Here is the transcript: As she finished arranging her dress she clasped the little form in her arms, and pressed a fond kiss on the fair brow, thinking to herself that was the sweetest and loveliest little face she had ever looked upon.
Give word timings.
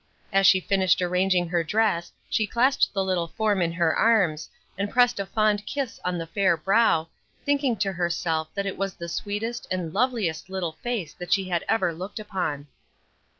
As 0.33 0.47
she 0.47 0.59
finished 0.59 0.99
arranging 0.99 1.49
her 1.49 1.63
dress 1.63 2.11
she 2.27 2.47
clasped 2.47 2.91
the 2.91 3.03
little 3.03 3.27
form 3.27 3.61
in 3.61 3.71
her 3.73 3.95
arms, 3.95 4.49
and 4.75 4.89
pressed 4.89 5.19
a 5.19 5.27
fond 5.27 5.63
kiss 5.67 5.99
on 6.03 6.17
the 6.17 6.25
fair 6.25 6.57
brow, 6.57 7.07
thinking 7.45 7.75
to 7.77 7.91
herself 7.93 8.51
that 8.55 8.77
was 8.77 8.95
the 8.95 9.07
sweetest 9.07 9.67
and 9.69 9.93
loveliest 9.93 10.49
little 10.49 10.71
face 10.71 11.15
she 11.29 11.49
had 11.49 11.63
ever 11.69 11.93
looked 11.93 12.17
upon. 12.19 12.65